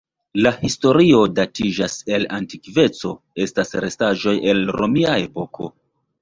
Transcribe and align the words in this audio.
La 0.45 0.51
historio 0.59 1.19
datiĝas 1.39 1.97
el 2.17 2.25
antikveco, 2.37 3.13
estas 3.45 3.75
restaĵoj 3.87 4.35
el 4.55 4.65
romia 4.79 5.15
epoko. 5.29 5.71